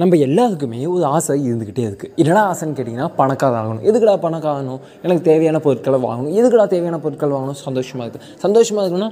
நம்ம 0.00 0.16
எல்லாருக்குமே 0.16 0.86
ஒரு 0.86 1.04
ஆசை 1.04 1.34
இருந்துக்கிட்டே 1.48 1.82
இருக்குது 1.88 2.14
என்னடா 2.16 2.40
ஆசைன்னு 2.52 2.76
கேட்டிங்கன்னா 2.78 3.08
பணக்கார 3.16 3.58
ஆகணும் 3.60 3.84
எதுக்குடா 3.90 4.14
பணக்காரணும் 4.24 4.80
எனக்கு 5.02 5.22
தேவையான 5.22 5.58
பொருட்களை 5.60 5.98
வாங்கணும். 6.04 6.32
எதுக்குடா 6.40 6.66
தேவையான 6.72 6.98
பொருட்கள் 6.98 7.34
வாங்கணும்? 7.34 7.58
சந்தோஷமாக 7.66 8.06
இருக்குது 8.06 8.26
சந்தோஷமாக 8.44 8.84
இருக்குன்னா 8.86 9.10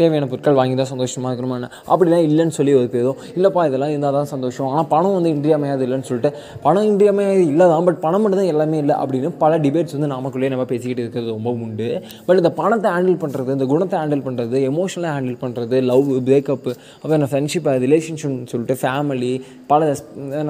தேவையான 0.00 0.28
பொருட்கள் 0.32 0.58
வாங்கி 0.60 0.76
தான் 0.80 0.90
சந்தோஷமாக 0.92 1.30
இருக்கணுமா 1.32 1.56
என்ன? 1.60 1.68
அப்படிலாம் 1.92 2.24
இல்லைன்னு 2.28 2.54
சொல்லி 2.58 2.72
ஒரு 2.80 2.88
ஏதோ 3.02 3.12
இல்லைப்பா 3.36 3.62
இதெல்லாம் 3.68 3.92
இருந்தால் 3.94 4.16
தான் 4.18 4.30
சந்தோஷம். 4.34 4.68
ஆனால் 4.72 4.88
பணம் 4.94 5.14
வந்து 5.18 5.32
இன்றியமையாது 5.36 5.82
இல்லைன்னு 5.86 6.08
சொல்லிட்டு 6.10 6.32
பணம் 6.66 6.88
இன்றியமையாது 6.90 7.42
இல்லை 7.52 7.66
தான் 7.72 7.86
பட் 7.88 8.00
பணம் 8.06 8.22
மட்டும் 8.24 8.40
தான் 8.42 8.50
எல்லாமே 8.54 8.78
இல்லை 8.84 8.96
அப்படின்னு 9.02 9.30
பல 9.44 9.58
டிபேட்ஸ் 9.66 9.96
வந்து 9.98 10.10
நமக்குள்ளேயே 10.14 10.52
நம்ம 10.54 10.66
பேசிக்கிட்டு 10.72 11.02
இருக்கிறது 11.04 11.30
ரொம்ப 11.36 11.50
உண்டு. 11.66 11.88
பட் 12.26 12.40
இந்த 12.42 12.52
பணத்தை 12.60 12.90
ஹேண்டில் 12.96 13.18
பண்ணுறது 13.24 13.56
இந்த 13.58 13.68
குணத்தை 13.72 13.98
ஹேண்டில் 14.02 14.24
பண்ணுறது 14.28 14.58
எமோஷனலாக 14.70 15.14
ஹேண்டில் 15.16 15.38
பண்ணுறது 15.44 15.76
லவ் 15.90 16.10
பிரேக்கப்பு 16.28 16.70
அப்புறம் 16.94 17.16
என்ன 17.18 17.28
ஃப்ரெண்ட்ஷிப் 17.32 17.68
ரிலேஷன்ஷிப்னு 17.86 18.48
சொல்லிட்டு 18.52 18.76
ஃபேமிலி 18.82 19.32
பல 19.72 19.80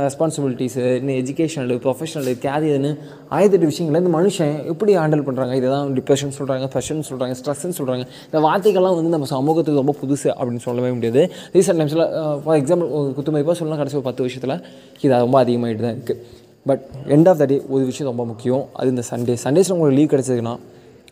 ரெஸ்பான்சிபிலிட்டிஸு 0.07 0.85
இன்னும் 1.01 1.19
எஜுகேஷனல் 1.23 1.81
ப்ரொஃபஷனல் 1.85 2.31
கேரியர்னு 2.47 2.91
ஆயிரத்தெட்டு 3.37 3.69
விஷயங்களை 3.73 4.01
இந்த 4.05 4.13
மனுஷன் 4.19 4.55
எப்படி 4.73 4.93
ஹேண்டில் 5.01 5.25
பண்ணுறாங்க 5.29 5.55
இதை 5.61 5.69
தான் 5.75 5.95
டிப்ரெஷன் 5.99 6.35
சொல்கிறாங்க 6.39 6.67
ப்ரெஷர்னு 6.75 7.07
சொல்கிறாங்க 7.11 7.35
ஸ்ட்ரெஸ்ன்னு 7.41 7.77
சொல்கிறாங்க 7.81 8.05
இந்த 8.29 8.41
வார்த்தைகள்லாம் 8.47 8.97
வந்து 8.99 9.13
நம்ம 9.15 9.29
சமூகத்துக்கு 9.35 9.83
ரொம்ப 9.83 9.97
புதுசு 10.03 10.29
அப்படின்னு 10.39 10.65
சொல்லவே 10.69 10.93
முடியாது. 10.97 11.23
ரீசெண்ட் 11.57 11.81
டைம்ஸில் 11.81 12.07
ஃபார் 12.45 12.59
எக்ஸாம்பிள் 12.63 12.91
ஒரு 13.01 13.11
குத்துமதிப்பாக 13.19 13.57
சொல்லலாம் 13.61 13.83
கடைசி 13.83 13.99
ஒரு 14.01 14.07
பத்து 14.11 14.25
வருஷத்தில் 14.27 14.57
இது 15.05 15.13
ரொம்ப 15.27 15.39
அதிகமாகிட்டு 15.45 15.87
தான் 15.87 15.97
இருக்குது 15.99 16.21
but 16.71 16.85
end 17.15 17.29
of 17.31 17.41
the 17.41 17.47
day 17.51 17.57
ஒரு 17.75 17.83
விஷயம் 17.89 18.11
ரொம்ப 18.11 18.25
முக்கியம். 18.31 18.63
அது 18.79 18.89
இந்த 18.95 19.03
சண்டே 19.11 19.35
சண்டேஸில் 19.47 19.75
உங்களுக்கு 19.77 19.99
லீவ் 20.01 20.13
கிடச்சதுன்னா 20.13 20.55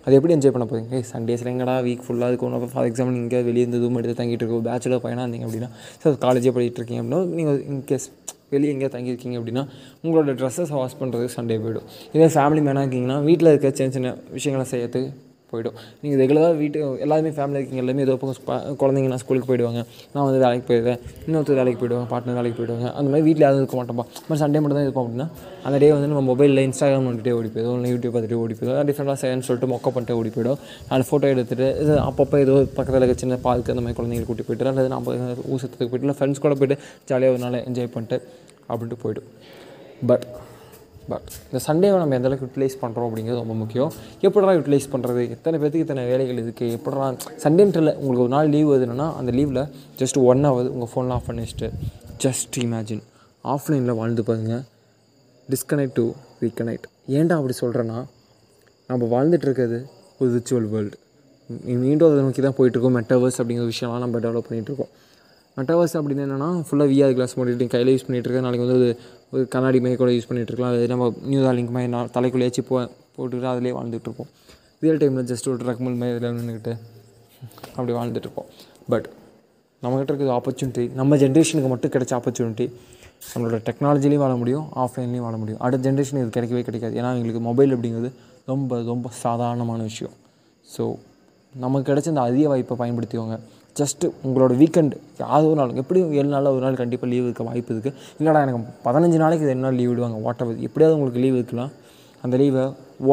அது 0.05 0.15
எப்படி 0.19 0.35
என்ஜாய் 0.37 0.55
பண்ண 0.55 0.67
போகிறீங்க 0.69 0.97
ஏய் 0.99 1.05
சண்டேஸில் 1.15 1.51
எங்கடா 1.51 1.75
வீக் 1.87 2.05
ஃபுல்லாக 2.07 2.31
இருக்கும். 2.31 2.71
ஃபார் 2.73 2.87
எக்ஸாம்பிள் 2.91 3.15
நீங்கள் 3.17 3.45
வெளியே 3.49 3.65
இருந்து 3.65 3.81
ரூம் 3.83 3.99
எடுத்து 4.01 4.17
தங்கிட்டு 4.21 4.43
இருக்கோம் 4.45 4.65
பேச்சுலர் 4.69 5.03
பையனாக 5.05 5.25
இருந்தீங்க 5.27 5.47
அப்படின்னா 5.49 5.69
சார் 6.03 6.17
காலேஜே 6.25 6.53
படிக்கிட்டு 6.57 6.81
இருக்கீங்க 6.81 7.03
அப்படின்னா 7.03 7.21
நீங்கள் 7.39 7.61
இன்கேஸ் 7.73 8.07
வெளியே 8.55 8.71
எங்கேயா 8.75 8.91
தங்கியிருக்கீங்க 8.95 9.37
அப்படின்னா 9.41 9.63
உங்களோட 10.05 10.33
ட்ரெஸ்ஸஸ் 10.41 10.73
வாஷ் 10.79 10.97
பண்ணுறதுக்கு 11.03 11.35
சண்டே 11.37 11.59
போயிடும். 11.65 11.87
இதே 12.15 12.29
ஃபேமிலி 12.37 12.63
மேனாக 12.69 12.85
இருக்கீங்கன்னா 12.85 13.19
வீட்டில் 13.29 13.51
இருக்க 13.53 13.71
சின்ன 13.79 13.93
சின்ன 13.99 14.11
விஷயங்களை 14.37 14.67
செய்யறதுக்கு 14.73 15.11
போயிடும். 15.53 15.77
நீங்கள் 16.01 16.27
ரெகுலராக 16.27 16.57
வீட்டு 16.57 16.97
எல்லாருமே 17.01 17.29
ஃபேமிலி 17.29 17.59
இருக்கீங்க 17.61 17.83
எல்லாமே 17.83 18.01
ஏதோ 18.01 18.17
பக்கம் 18.17 18.39
ஸ்பா- 18.39 18.81
குழந்தைங்கன்னா 18.83 19.15
ஸ்கூலுக்கு 19.15 19.49
போயிடுவாங்க. 19.51 19.85
நான் 20.15 20.25
வந்து 20.25 20.39
வேலைக்கு 20.39 20.75
போயிடுவேன் 20.75 20.99
இன்னொருத்தர் 21.29 21.55
வேலைக்கு 21.55 21.81
போயிடுவாங்க 21.83 22.07
பார்ட்னர் 22.11 22.35
வேலைக்கு 22.35 22.63
போயிடுவாங்க. 22.63 22.87
அந்த 22.93 23.09
மாதிரி 23.11 23.23
வீட்டில் 23.23 23.43
யாரும் 23.43 23.59
இருக்க 23.59 23.77
மாட்டோம்ப்பா 23.77 24.07
மாதிரி 24.29 24.41
சண்டே 24.41 24.61
மட்டும் 24.61 24.79
தான் 24.79 24.83
இருக்கும் 24.83 25.07
அப்படின்னா 25.07 25.27
அந்த 25.63 25.79
டே 25.79 25.93
வந்து 25.93 26.09
நம்ம 26.09 26.35
மொபைலில் 26.35 26.63
இன்ஸ்டாகிராம் 26.69 27.09
வந்துட்டே 27.09 27.33
ஓடி 27.33 27.49
போயிடும் 27.49 27.75
இல்லை 27.75 27.93
யூடியூப் 27.93 28.15
பார்த்துட்டு 28.15 28.35
ஓடி 28.35 28.55
போயிடும். 28.55 28.89
டிஃப்ரெண்ட்டாக 28.91 29.21
செய்யணும்னு 29.23 29.47
சொல்லிட்டு 29.49 29.75
மொக்க 29.75 29.89
பண்ணிட்டு 29.89 30.17
ஓடி 30.17 30.29
போயிடும். 30.29 30.59
நாலு 30.89 31.05
ஃபோட்டோ 31.11 31.25
எடுத்துகிட்டு 31.35 31.81
இது 31.81 31.97
அப்பப்போ 32.09 32.39
ஏதோ 32.39 32.55
பக்கத்தில் 32.75 33.03
இருக்க 33.03 33.17
சின்ன 33.17 33.35
பார்க்கு 33.35 33.75
அந்த 33.75 33.83
மாதிரி 33.85 33.99
குழந்தைங்க 33.99 34.27
கூட்டி 34.27 34.43
போயிட்டு 34.43 34.67
அல்லது 34.67 34.89
நம்ம 34.89 35.15
ஊசத்துக்கு 35.55 35.89
போயிட்டு 35.91 36.07
இல்லை 36.07 36.17
ஃப்ரெண்ட்ஸ் 36.19 36.41
கூட 36.41 36.55
போயிட்டு 36.55 36.85
ஜாலியாக 37.05 37.39
ஒரு 37.39 37.51
நாள் 37.51 37.65
என்ஜாய் 37.65 37.93
பண்ணிட்டு 37.93 38.19
அப்படின்ட்டு 38.69 38.99
போயிடும். 39.05 39.29
பட் 40.07 40.27
பட் 41.09 41.29
இந்த 41.47 41.61
சண்டேவை 41.67 41.97
நம்ம 41.99 42.15
எந்த 42.15 42.29
அளவுக்கு 42.29 42.47
யூட்டிலைஸ் 42.47 42.77
பண்ணுறோம் 42.83 43.07
அப்படிங்கிறது 43.09 43.39
ரொம்ப 43.39 43.55
முக்கியம். 43.55 43.91
எப்படிலாம் 44.23 44.57
யூட்டிலைஸ் 44.59 44.89
பண்ணுறது 44.93 45.23
எத்தனை 45.31 45.57
பேர்த்துக்கு 45.59 45.85
இத்தனை 45.87 46.05
வேலைகள் 46.07 46.41
இருக்குது 46.45 46.75
எப்படிலாம் 46.79 47.17
சண்டேன்றில் 47.37 47.93
உங்களுக்கு 47.95 48.25
ஒரு 48.25 48.29
நாள் 48.29 48.49
லீவ் 48.49 48.69
வருதுன்னா 48.73 49.09
அந்த 49.17 49.33
லீவில் 49.33 49.63
ஜஸ்ட் 49.99 50.19
ஒன் 50.25 50.45
ஹவர் 50.45 50.69
உங்கள் 50.69 50.91
ஃபோன்லாம் 50.93 51.19
ஆஃப் 51.19 51.27
பண்ணி 51.27 51.45
வச்சுட்டு 51.45 51.71
ஜஸ்ட் 52.27 52.59
இமேஜின் 52.65 53.03
ஆஃப்லைனில் 53.45 53.95
வாழ்ந்து 53.95 54.25
பாருங்கள் 54.25 54.65
டிஸ்கனெக்ட் 55.49 55.97
டு 55.97 56.05
ரீகனெக்ட் 56.43 56.87
ஏன்டா 57.11 57.37
அப்படி 57.37 57.55
சொல்கிறேன்னா 57.61 57.99
நம்ம 58.91 59.09
வாழ்ந்துட்டுருக்கிறது 59.15 59.79
ஒரு 60.21 60.31
விர்ச்சுவல் 60.31 60.69
வேர்ல்டு 60.69 60.99
மீண்டும் 61.81 62.09
அதை 62.09 62.21
நோக்கி 62.25 62.43
தான் 62.43 62.57
போயிட்டுருக்கோம் 62.59 62.97
மெட்டவர்ஸ் 62.97 63.39
அப்படிங்கிற 63.41 63.67
விஷயம்லாம் 63.73 63.99
நம்ம 63.99 64.19
டெவலப் 64.19 64.47
பண்ணிகிட்ருக்கோம் 64.49 64.93
மெட்டாவர்ஸ் 65.57 65.95
அப்படின்னு 65.99 66.25
என்னென்னா 66.27 66.49
ஃபுல்லாக 66.69 66.89
விஆர் 66.93 67.15
கிளாஸ் 67.17 67.35
மாட்டிட்டு 67.39 67.67
கையில் 67.75 67.91
யூஸ் 67.95 68.07
பண்ணிகிட்ருக்கேன் 68.07 68.47
நாளைக்கு 68.47 68.67
வந்து 68.67 68.91
ஒரு 69.35 69.43
கண்ணாடி 69.55 69.79
மாதிரி 69.85 69.99
கூட 70.03 70.11
யூஸ் 70.17 70.29
பண்ணிகிட்ருக்கலாம் 70.31 70.73
அது 70.77 70.87
நம்ம 70.93 71.09
நியூ 71.31 71.41
லிங்க் 71.59 71.75
மாதிரி 71.77 71.91
நான் 71.95 72.11
தலைக்குள்ளேயாச்சும் 72.17 72.69
போ 72.71 72.77
போட்டுக்கிட்டு 73.17 73.51
அதிலே 73.53 73.73
வாழ்ந்துட்டுருப்போம் 73.79 74.31
ரியல் 74.85 75.01
டைமில் 75.03 75.29
ஜஸ்ட் 75.33 75.49
ஒரு 75.53 75.61
ட்ரக்மல் 75.65 75.99
மாதிரி 76.01 76.17
இதில் 76.17 76.39
நின்றுக்கிட்டு 76.39 76.75
அப்படி 77.77 77.93
வாழ்ந்துட்டுருப்போம் 77.99 78.49
பட் 78.95 79.07
நம்மக்கிட்ட 79.83 80.13
இருக்கிற 80.13 80.35
ஆப்பர்ச்சுனிட்டி 80.39 80.85
நம்ம 81.01 81.17
ஜென்ரேஷனுக்கு 81.23 81.71
மட்டும் 81.75 81.93
கிடைச்ச 81.95 82.13
ஆப்பர்ச்சுனிட்டி 82.19 82.67
நம்மளோட 83.33 83.59
டெக்னாலஜிலையும் 83.69 84.23
வாழ 84.23 84.35
முடியும் 84.41 84.67
ஆஃப்லைன்லேயும் 84.83 85.25
வாழ 85.27 85.37
முடியும். 85.41 85.61
அடுத்த 85.65 85.83
ஜென்ரேஷனுக்கு 85.89 86.25
இது 86.27 86.35
கிடைக்கவே 86.37 86.63
கிடைக்காது. 86.69 86.95
ஏன்னா 87.01 87.11
எங்களுக்கு 87.19 87.43
மொபைல் 87.49 87.73
அப்படிங்கிறது 87.75 88.11
ரொம்ப 88.51 88.81
ரொம்ப 88.93 89.11
சாதாரணமான 89.25 89.81
விஷயம். 89.91 90.15
ஸோ 90.75 90.85
நமக்கு 91.55 91.87
கிடைச்ச 91.89 92.07
இந்த 92.13 92.23
அதிக 92.29 92.45
வாய்ப்பை 92.53 92.77
பயன்படுத்திக்கோங்க. 92.83 93.37
ஜஸ்ட்டு 93.77 94.07
உங்களோட 94.25 94.53
வீக்கெண்டு 94.57 94.97
யாவது 95.19 95.47
ஒரு 95.51 95.59
நாள் 95.61 95.71
எப்படியும் 95.83 96.13
ஏழு 96.19 96.29
நாளில் 96.29 96.51
ஒரு 96.55 96.63
நாள் 96.65 96.81
கண்டிப்பாக 96.81 97.09
லீவ் 97.13 97.25
இருக்க 97.25 97.43
வாய்ப்பு 97.43 97.73
இருக்குது 97.75 97.97
இல்லைடா 98.19 98.41
எனக்கு 98.47 98.61
பதினஞ்சு 98.87 99.17
நாளைக்கு 99.17 99.45
இது 99.47 99.55
என்ன 99.57 99.71
லீவ் 99.79 99.91
விடுவாங்க? 99.91 100.19
வாட் 100.27 100.43
எவர் 100.43 100.59
எப்படியாவது 100.67 100.97
உங்களுக்கு 100.97 101.23
லீவ் 101.25 101.35
இருக்கலாம். 101.35 101.73
அந்த 102.25 102.37
லீவை 102.37 102.65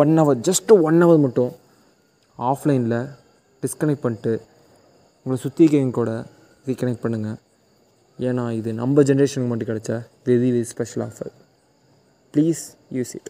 one 0.02 0.14
hour 0.20 0.40
just 0.48 0.78
one 0.88 1.00
hour 1.04 1.18
மட்டும் 1.18 1.52
ஆஃப்லைனில் 2.40 2.98
டிஸ்கனெக்ட் 3.64 4.04
பண்ணிட்டு 4.04 4.34
உங்களை 5.26 5.40
சுற்றி 5.46 5.66
கேங் 5.68 5.92
கூட 5.92 6.12
ரீகனெக்ட் 6.68 7.04
பண்ணுங்கள் 7.06 7.38
ஏன்னா 8.20 8.52
இது 8.52 8.70
நம்ம 8.74 9.02
ஜென்ரேஷனுக்கு 9.02 9.52
மட்டும் 9.52 9.70
கிடச்ச 9.72 9.92
very 10.28 10.50
very 10.56 10.68
special 10.74 11.04
offer 11.08 11.32
please 12.34 12.64
use 12.98 13.14
it 13.16 13.30